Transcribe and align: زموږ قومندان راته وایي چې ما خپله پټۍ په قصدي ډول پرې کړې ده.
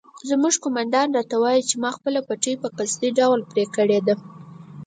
زموږ 0.29 0.53
قومندان 0.63 1.07
راته 1.17 1.35
وایي 1.43 1.61
چې 1.69 1.75
ما 1.83 1.89
خپله 1.97 2.19
پټۍ 2.27 2.53
په 2.61 2.67
قصدي 2.77 3.09
ډول 3.19 3.39
پرې 3.51 3.65
کړې 3.75 3.99
ده. 4.07 4.15